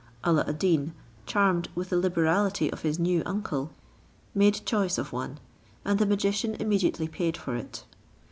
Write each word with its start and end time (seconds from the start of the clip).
Alla 0.23 0.43
ad 0.47 0.57
Deen, 0.57 0.95
charmed 1.27 1.69
with 1.75 1.91
the 1.91 1.95
liberality 1.95 2.71
of 2.71 2.81
his 2.81 2.97
new 2.97 3.21
uncle, 3.23 3.69
made 4.33 4.65
choice 4.65 4.97
of 4.97 5.13
one, 5.13 5.39
and 5.85 5.99
the 5.99 6.07
magician 6.07 6.55
immediately 6.55 7.07
paid 7.07 7.37
for 7.37 7.55
it. 7.55 7.83